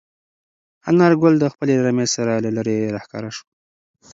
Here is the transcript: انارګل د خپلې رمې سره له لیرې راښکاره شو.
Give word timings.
انارګل 0.89 1.33
د 1.39 1.45
خپلې 1.53 1.75
رمې 1.85 2.07
سره 2.15 2.31
له 2.43 2.49
لیرې 2.55 2.91
راښکاره 2.95 3.29
شو. 3.35 3.45